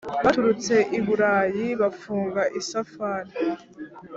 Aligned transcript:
Baturutse 0.23 0.75
i 0.97 0.99
Bulayi, 1.05 1.65
bafunga 1.81 2.41
isafari: 2.59 3.31